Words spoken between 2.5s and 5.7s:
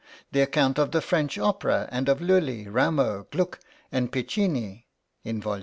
Rameau, Gluck, and Piccinni, in Vol.